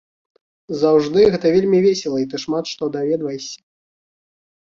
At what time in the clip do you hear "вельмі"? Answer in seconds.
1.57-1.79